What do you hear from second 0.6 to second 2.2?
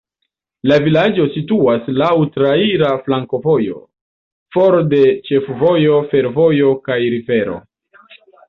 La vilaĝo situas laŭ